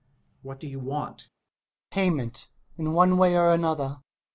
[0.41, 1.27] What do you want?
[1.91, 1.91] Hummel.
[1.91, 3.99] Payment— ^in one way or another.